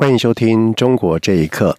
[0.00, 1.76] 欢迎收听《中国这一刻》。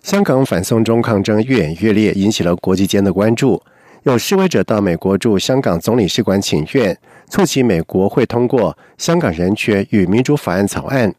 [0.00, 3.62] 香港反送中抗争越演越烈，引起了国际间的关注。
[4.04, 11.14] 有示威者到美国驻香港总领事馆请愿，促请美国会通过《香港人权与民主法案》草案。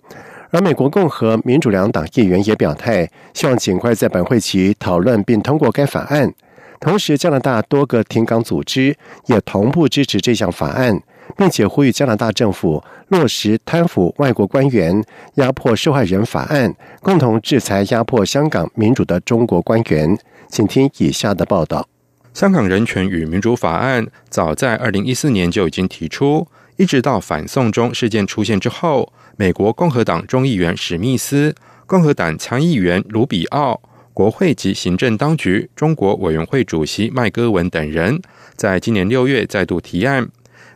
[0.49, 6.33] 而美国共和、民主两党议员也表态，希望尽快在本会期讨论并通过该法案。
[6.79, 8.97] 同时，加拿大多个停港组织
[9.27, 10.99] 也同步支持这项法案。
[11.37, 15.03] 并且呼吁加拿大政府落实贪腐外国官员、
[15.35, 20.17] 压迫受害人法案，共同制裁压迫香港民主的中国官员。
[20.47, 21.87] 请听以下的报道：
[22.33, 31.53] 香港人权与民主法案早在二零一四年就已经提出，一直到反送中事件出现之后，美国共和党众议员史密斯、
[31.85, 33.79] 共和党参议员卢比奥、
[34.13, 38.19] 国会及行政当局中国委员会主席麦戈文等人，
[38.55, 40.27] 在今年六月再度提案。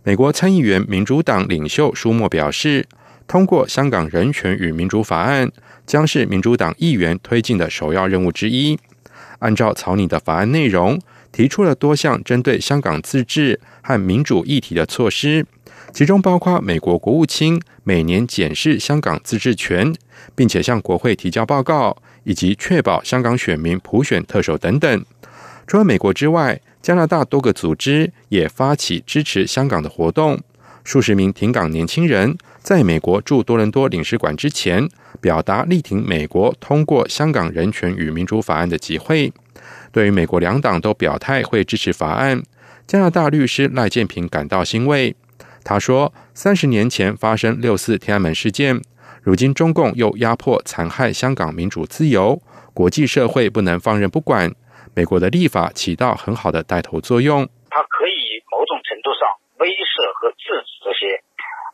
[0.05, 2.85] 美国参议员民主党领袖舒默表示，
[3.25, 5.47] 通过《香港人权与民主法案》
[5.85, 8.77] 将是民主党议员推进的首要任务之一。
[9.39, 10.99] 按照草拟的法案内容，
[11.31, 15.45] 提出了多项针对香港自治和民主议题的措施，
[15.93, 19.95] 其中包括美国国务卿每年检视香港自治权，
[20.35, 21.95] 并且向国会提交报告，
[22.25, 25.05] 以及确保香港选民普选特首等等。
[25.65, 30.37] 除了美国之外，加拿大多个组织也发起支持香港的活动，
[30.83, 34.89] 数十名停港年轻人在美国驻多伦多领事馆之前，
[35.21, 39.31] 表达力挺美国通过《香港人权与民主法案》的集会。
[39.93, 42.43] 对于美国两党都表态会支持法案，
[42.85, 45.15] 加拿大律师赖建平感到欣慰。
[45.63, 48.81] 他说：“三十年前发生六四天安门事件，
[49.21, 52.41] 如今中共又压迫残害香港民主自由，
[52.73, 54.53] 国际社会不能放任不管。”
[54.95, 61.23] 美国的立法起到很好的带头作用，它可以某种程度上威慑和制止这些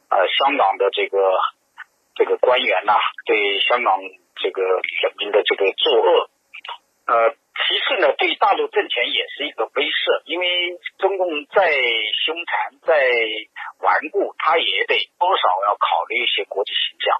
[0.09, 1.17] 呃香港的这个
[2.15, 2.93] 这个官员呐，
[3.25, 3.99] 对香港
[4.35, 6.29] 这个人民的这个作恶。
[7.09, 7.35] 呃，
[7.67, 10.45] 其次呢，对大陆政权也是一个威慑，因为
[10.97, 11.69] 中共再
[12.25, 12.93] 凶残、再
[13.79, 17.13] 顽固，他也得多少要考虑一些国际形象。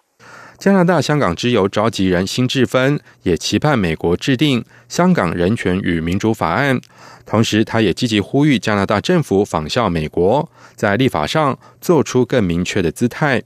[0.58, 6.78] 加拿大香港之友召集人辛志芬也期盼美国制定《香港人权与民主法案》，
[7.26, 13.44] 同时他也积极呼吁加拿大政府仿效美国，在立法上做出更明确的姿态。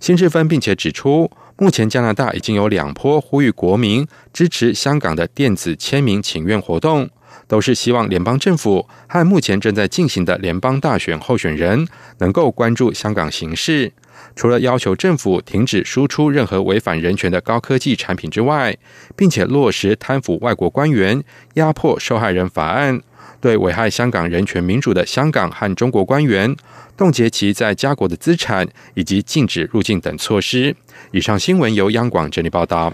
[0.00, 7.08] 辛志芬并且指出，目前加拿大已经有两波呼吁国民支持香港的电子签名请愿活动，
[7.46, 11.86] 都是希望联邦政府和目前正在进行的联邦大选候选人
[12.18, 13.92] 能够关注香港形势。
[14.36, 18.76] 除了要求政府停止输出任何违反人权的高科技产品之外，
[19.16, 21.22] 并且落实贪腐外国官员、
[21.54, 23.00] 压迫受害人法案，
[23.40, 26.54] 对危害香港人权民主的香港和中国官员
[26.96, 30.74] 冻结其在家国的资产，以及禁止入境等措施。
[31.12, 32.92] 以上新闻由央广整理报道。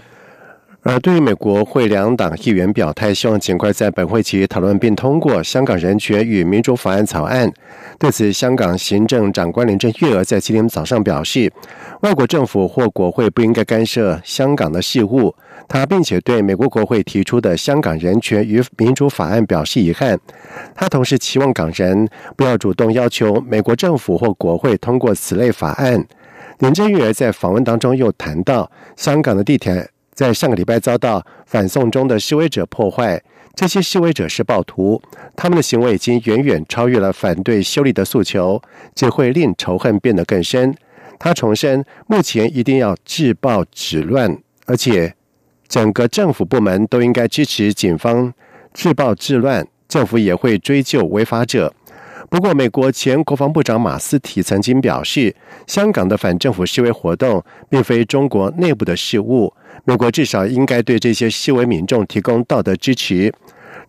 [0.83, 7.51] 而对于美国会两党议员表态，希望尽快在本会期讨论并通过《香港人权与民主法案》草案。
[7.99, 11.53] 对此，香港行政长官林郑月娥在今天早上表示，
[12.01, 15.35] 外国政府或国会不应该干涉香港的事务。
[15.67, 20.19] 他并且对美国国会提出的《香港人权与民主法案》表示遗憾。
[20.73, 26.03] 他同时期望港人不要主动要求美国政府或国会通过此类法案。
[26.57, 29.90] 林郑月娥在访问当中又谈到，香港的地铁。
[30.13, 33.21] 在上个礼拜遭到反送中的示威者破坏，
[33.55, 35.01] 这些示威者是暴徒，
[35.35, 38.61] 他们的行为已经远远超越了反对修例的诉求，
[38.93, 40.75] 只会令仇恨变得更深。
[41.17, 45.13] 他重申，目前一定要治暴止乱，而且
[45.67, 48.33] 整个政府部门都应该支持警方
[48.73, 51.73] 治暴治乱，政府也会追究违法者。
[52.31, 55.35] 不过，美国前国防部长马斯提曾经表示，
[55.67, 63.33] 香港的反政府示威活动并非中国内部的事务，美国至少应该对这些示威民众提供道德支持。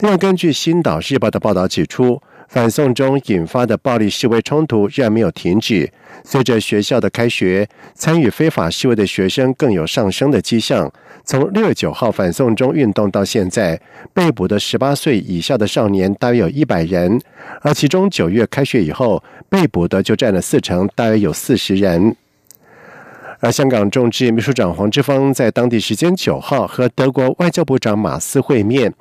[0.00, 2.20] 另外，根据《新岛日报》的报道指出。
[2.52, 5.90] 反送中引发的暴力示威冲突仍然没有停止。
[6.22, 10.92] 随着学校的开学，参与非法示威的学生更有上升的迹象。
[11.24, 13.80] 从六月九号反送中运动到现在，
[14.12, 17.18] 被捕的十八岁以下的少年大约有一百人，
[17.62, 22.14] 而其中九月开学以后被捕的就占了四成，大约有四十人。
[23.40, 28.92] 而香港众志秘书长黄之锋在当地时间九号和德国外交部长马斯会面。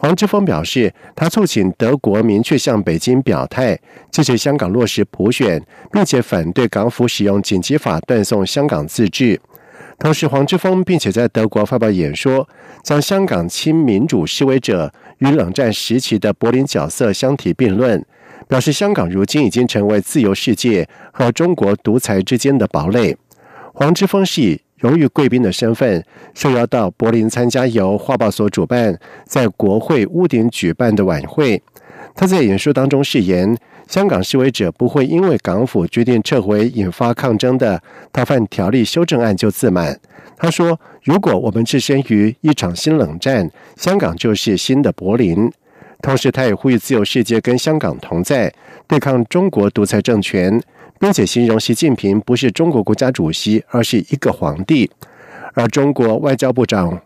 [0.00, 3.76] 黄之锋表示，他促请德国明确向北京表态，
[4.12, 5.60] 支持香港落实普选，
[5.90, 9.40] 并且反对港府使用紧急法断送香港自治。
[9.98, 12.48] 同时，黄之锋并且在德国发表演说，
[12.84, 18.06] 将香港亲民主示威者与冷战时期的柏林角色相提并论，
[18.46, 23.16] 表示香港如今已经成为自由世界和中国独裁之间的堡垒。
[23.74, 26.04] 黄之锋是以荣誉贵宾的身份
[26.34, 31.60] 受邀到柏林参加由画报所主办在国会屋顶举办的晚会。
[32.14, 37.80] 他在演说当中誓言，香港示威者不会因为港府决定撤回引发抗争的
[38.12, 39.98] 逃犯条例修正案就自满。
[40.36, 45.50] 他说：“如果我们置身于一场新冷战，香港就是新的柏林。”
[46.00, 48.52] 同时，他也呼吁自由世界跟香港同在，
[48.86, 50.60] 对抗中国独裁政权。
[50.98, 54.90] 并且形容习近平不是中国国家主席，而是一个皇帝。
[55.54, 57.00] 而中国外交部长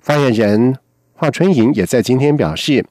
[0.00, 0.76] 发言人
[1.12, 2.84] 华春莹也在今天表示，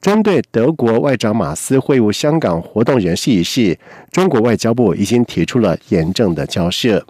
[0.00, 3.78] 针对德国外长马斯会晤香港活动人士一事，
[4.12, 7.04] 中国外交部已经提出了严正的交涉。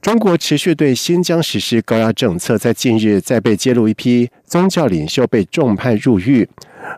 [0.00, 6.48] 中国持续对新疆实施高压政策，在近日再被揭露一批宗教领袖被重判入狱，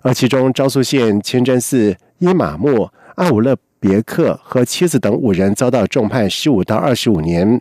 [0.02, 3.56] 而其中昭苏县清真寺伊玛目阿武勒。
[3.82, 7.60] 别克和妻子等五人遭到重判十五到二十五年。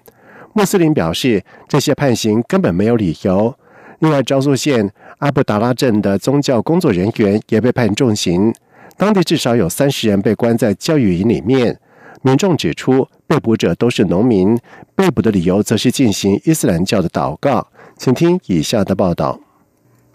[0.53, 3.55] 穆斯林表示，这些判刑根本没有理由。
[4.01, 4.87] 另外，昭苏县
[5.17, 8.53] 阿布达拉镇的宗教工作人员也被判重刑。
[8.97, 11.79] 当地至少有三十人被关在教育营里面。
[12.21, 14.55] 民众指出，被捕者都是农民，
[14.93, 17.67] 被捕的理由则是进行伊斯兰教的祷告。
[17.97, 19.39] 请听以下的报道。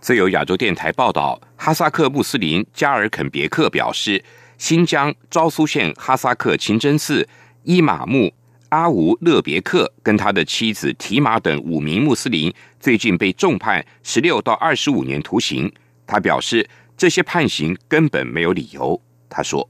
[0.00, 4.22] 自由亚洲电台报道，哈萨克穆斯林加尔肯别克表示。
[4.58, 7.28] 新疆昭苏县哈萨克清真寺
[7.62, 8.32] 伊玛目
[8.70, 15.72] 阿吾勒别克跟他的妻子提玛等五名穆斯林最近被重判十六到二十五年徒刑。
[16.06, 19.00] 他表示，这些判刑根本没有理由。
[19.28, 19.68] 他说。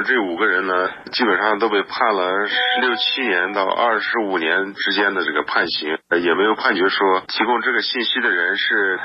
[0.00, 2.48] 这五个人呢，基本上都被判了
[2.80, 8.98] 六七年到二十五年之间的这个判刑，也没有判决说提供这个信息的人是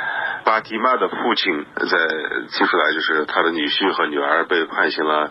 [0.46, 1.66] 巴蒂玛的父亲。
[1.76, 1.98] 在
[2.50, 5.30] 提出来就是他的女婿和女儿被判刑了，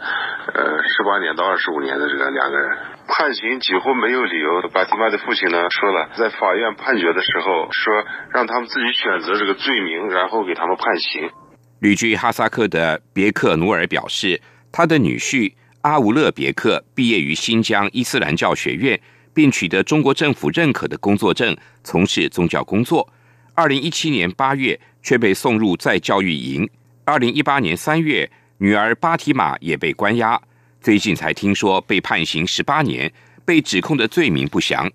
[0.53, 2.77] 呃，十八年到二十五年的这个两个人，
[3.09, 4.69] 判刑几乎没有理由。
[4.69, 11.31] 巴蒂玛的父亲呢说了，在法院判决的时候说让他们自己选择这个罪名，然后给他们判刑。
[11.81, 14.39] 旅居哈萨克的别克努尔表示。
[14.77, 15.51] 他的女婿
[15.81, 19.01] 阿吾勒别克毕业于新疆伊斯兰教学院，
[19.33, 23.11] 并取得中国政府认可的工作证，从事宗教工作。
[23.55, 26.69] 二零一七年八月却被送入再教育营。
[27.07, 30.39] 二零一八年三月，女儿巴提玛也被关押。
[30.83, 33.11] 最近才听说被判刑十八年，
[33.47, 34.93] 被指控的罪名不详。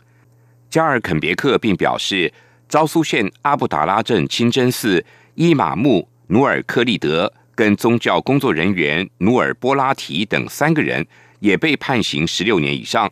[0.69, 2.31] 加尔肯别克并表示，
[2.69, 7.33] 昭苏县阿布达拉镇清真寺伊玛目努尔克利德。
[7.61, 11.05] 跟宗教工作人员努尔波拉提等三个人
[11.41, 13.07] 也被判刑十六年以上。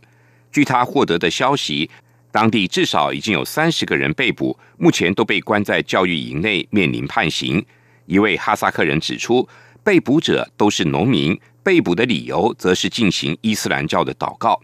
[0.51, 1.87] 据他获得的消息，
[2.31, 7.63] 当地至少已经有三十个人被捕，目前都被关在教育营内，面临判刑。
[8.07, 9.47] 一位哈萨克人指出，
[9.83, 14.59] 被捕者都是农民，被捕的理由则是进行伊斯兰教的祷告。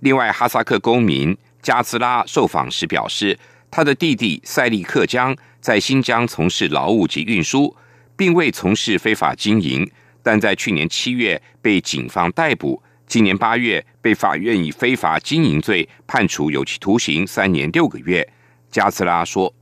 [0.00, 3.38] 另外，哈萨克公民加兹拉受访时表示，
[3.70, 7.76] 他的弟弟塞利克江在新疆从事劳务及运输。
[8.20, 9.90] 并未从事非法经营，
[10.22, 18.28] 但在去年七月被警方逮捕，今年八月被法院以非法经营罪判处有期徒刑三年六个月。
[18.70, 19.54] 加兹拉说：“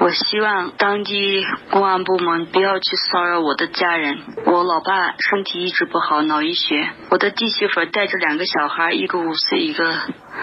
[0.00, 4.18] 我希望当地公安部门不要去骚扰我的家人。
[4.44, 6.90] 我老爸身体一直不好，脑溢血。
[7.08, 9.94] 我的弟媳妇带着两个小孩，一个五岁，一个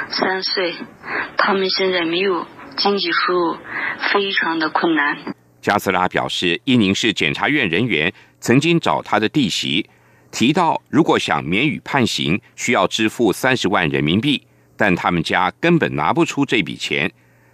[0.09, 0.73] 三岁，
[1.37, 3.57] 他们现在没有经济收入，
[4.11, 5.15] 非常的困难。”
[5.69, 8.11] 加斯拉表示，伊宁市检察院人员
[8.41, 9.87] 曾经找他的弟媳，
[10.31, 14.43] 提到如果想免予判刑，需要支付三十万人民币，
[14.75, 17.11] 但他们家根本拿不出这笔钱。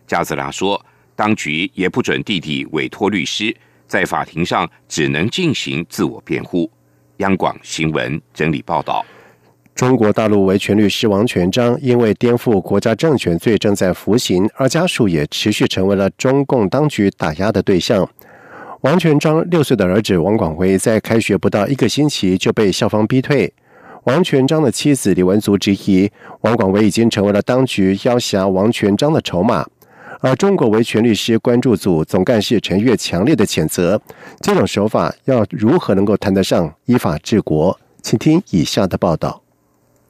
[0.07, 0.81] 加斯拉说，
[1.13, 3.53] 当局也不准弟弟委托律师，
[3.86, 6.72] 在法庭上只能进行自我辩护。
[7.17, 9.05] 央广新闻整理报道。
[9.75, 18.10] 中国大陆维权律师王全章因为颠覆国家政权罪正在服刑，而家属也持续成为了中共当局打压的对象。
[18.82, 23.53] 王全章六岁的儿子王广辉在开学不到一个星期就被校方逼退。
[24.05, 29.67] 王全章的妻子李文足质疑，王广辉已经成为了当局要挟王全章的筹码。
[30.22, 34.01] 而中国维权律师关注组总干事陈月强烈的谴责，
[34.39, 37.77] 这种手法要如何能够谈得上依法治国？
[38.01, 39.44] 请听以下的报道。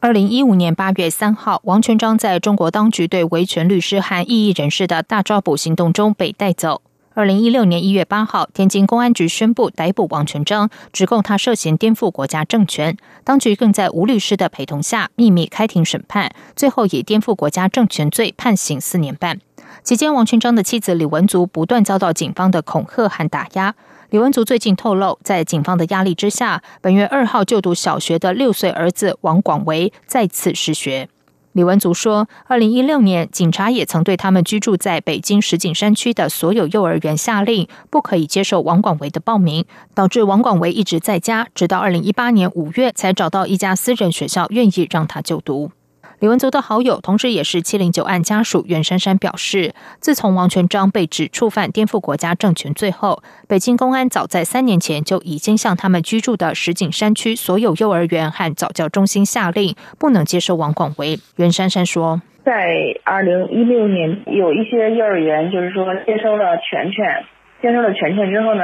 [0.06, 6.84] 二零一五年八月三号，王全章在中国当局对维权律师和异议人士的大抓捕行动中被带走。
[7.16, 12.98] 二零一六年一月八号，天津公安局宣布逮捕王全章，指控他涉嫌颠覆国家政权。
[13.24, 19.40] 当局更在吴律师的陪同下秘密开庭审判，最后以颠覆国家政权罪判刑四年半。
[19.82, 23.74] 期间，王全章的妻子李文足不断遭到警方的恐吓和打压。
[24.10, 31.08] 李文足最近透露，在警方的压力之下，本月二号就读小学的六岁儿子王广维再次失学。
[31.56, 45.72] 李文足说，二零一六年，警察也曾对他们居住在北京石景山区的所有幼儿园下令，不可以接受王广维的报名，导致王广维一直在家，直到二零一八年五月才找到一家私人学校愿意让他就读。
[46.20, 61.20] 李文足的好友，同时也是七零九案家属袁珊珊表示，自从王全章被指触犯颠覆国家政权罪后，北京公安早在三年前就已经向他们居住的石景山区所有幼儿园和早教中心下令，不能接受王广维。
[61.36, 67.26] 袁珊珊说，在二零一六年，有一些幼儿园就是说接收了全犬，
[67.62, 68.64] 接收了全犬之后呢，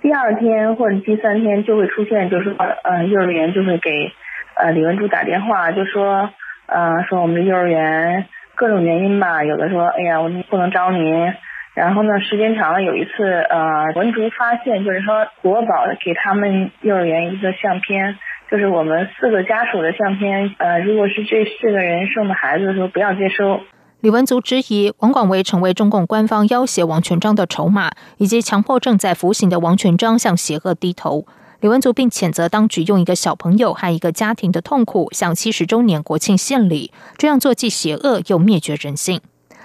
[0.00, 4.12] 第二天或者第三天就会出现，就是说，呃，幼儿园就会给
[4.54, 6.30] 呃李文柱打电话，就说。
[6.66, 11.32] 呃，说我们幼儿园各种原因吧，有的说，哎呀，我们不能招您。
[11.74, 18.16] 然后呢，时间长了，有一次，呃，文竹发现，就是说国宝给他们幼儿园一个相片，
[18.48, 20.54] 就是我们四个家属的相片。
[20.58, 23.60] 呃，如果是这四个人生的孩子的时候，不要接收。
[24.00, 31.24] 李文足质疑王广为成为中共官方要挟王全章的筹码，以及强迫正在服刑的王全章向邪恶低头。
[31.64, 39.22] 李文足并谴责当局用一个小朋友和一个家庭的痛苦向七十周年国庆献礼，这样做既邪恶又灭绝人性。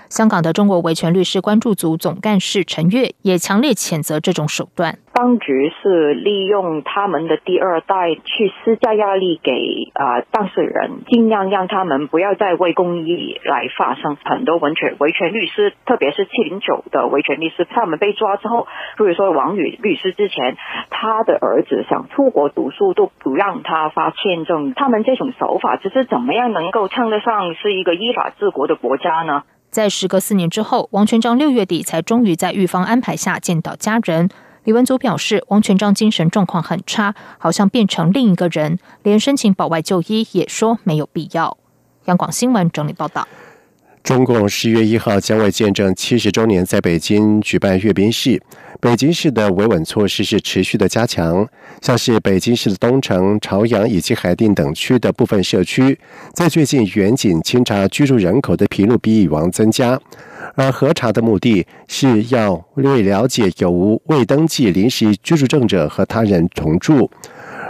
[0.10, 4.98] 香港的中国维权律师关注组总干事陈月也强烈谴责这种手段。
[5.14, 9.52] 当局是利用他们的第二代去施加压力给
[9.94, 14.18] 啊当事人，尽量让他们不要再为公益来发声。
[14.24, 18.66] 很多维权维权律师，特别是七零九的维权律师，他们被抓之后，
[18.98, 20.58] 比如说王宇律师之前，
[20.90, 24.74] 他的儿子想出国读书都不让他发签证。
[24.74, 29.44] 他们这种手法，只是怎么样能够称得上是一个依法治国的国家呢？
[29.72, 34.30] 在时隔四年之后，王全章六月底才终于在狱方安排下见到家人。
[34.64, 41.58] 李文祖表示，王全章精神状况很差，好像变成另一个人，连申请保外就医也说没有必要。
[42.06, 43.28] 央广新闻整理报道。
[44.10, 48.42] 中共十月一号将为见证七十周年，在北京举办阅兵式。
[48.80, 51.48] 北京市的维稳措施是持续的加强，
[51.80, 55.96] 像是北京市的东城、朝阳以及海淀等区的部分社区，
[56.34, 60.02] 在最近远景清查居住人口的频率比以往增加。
[60.56, 67.12] 而核查的目的是要为了解有无未登记临时居住证者和他人同住。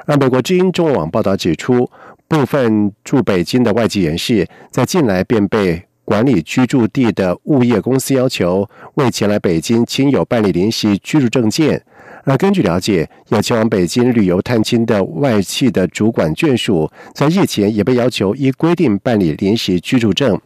[0.05, 1.91] 而美国之音中文网报道指出，
[2.29, 5.88] 部分驻北京的外籍人士在近来便被。
[6.09, 11.79] 管理居住地的物业公司要求为前来北京亲友办理临时居住证件，
[12.23, 20.41] 而根据了解，有前往北京旅游探亲的外企的主管眷属，在日前也被要求依规定办理临时居住证，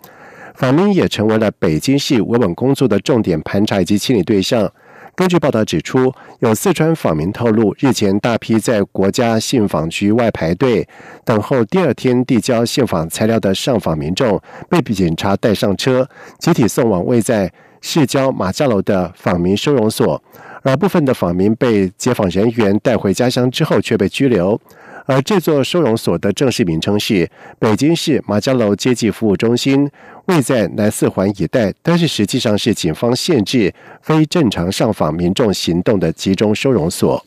[0.55, 4.70] 访民也成为了北京市维稳工作的重点盘查以及清理对象。
[5.15, 10.88] 根据报道指出，有四川访民透露，日前大批在国家信访局外排队
[11.24, 20.20] 等候第二天递交信访材料的上访民众，被警察带上车，集体送往位在市郊马家楼的访民收容所，
[20.63, 24.60] 而部分的访民被接访人员带回家乡之后却被拘留。
[25.05, 27.29] 而这座收容所的正式名称是
[27.60, 29.89] 北京市马家楼接济服务中心，
[30.25, 37.24] 位在南四环一带，但是实际上是警方限制非正常上访民众行动的集中收容所。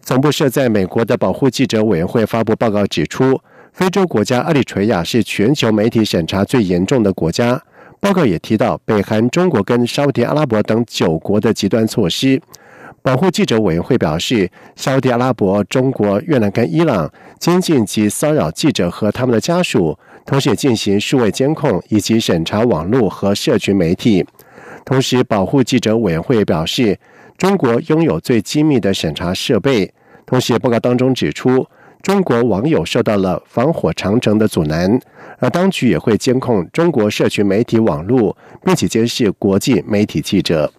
[0.00, 3.40] 总部设在美国的保护记者委员会发布报告指出，
[3.72, 7.62] 非洲国家阿里垂亚是全球媒体审查最严重的国家。
[8.00, 12.40] 报告也提到，北韩、中国跟沙特阿拉伯等九国的极端措施。
[13.08, 24.26] 保护记者委员会表示，沙特阿拉伯、中国、越南跟伊朗监禁及骚扰记者和他们的家属，同时也进行数位监控以及审查网络和社群媒体。
[24.84, 26.98] 同时，保护记者委员会表示，
[27.38, 29.90] 中国拥有最机密的审查设备。
[30.26, 31.66] 同时，报告当中指出，
[32.02, 35.00] 中国网友受到了防火长城的阻拦，
[35.38, 40.70] 而当局也会监控中国社群媒体网络，并且监视国际媒体记者。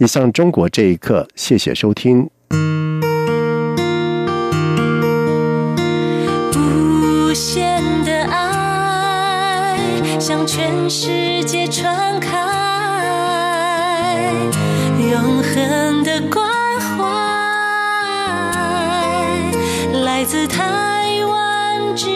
[0.00, 2.30] 以上中国这一刻，谢谢收听。
[6.56, 9.78] 无限的爱
[10.18, 12.30] 向全世界传开，
[15.12, 16.48] 永恒的关
[16.80, 17.04] 怀
[20.00, 22.08] 来自台湾之。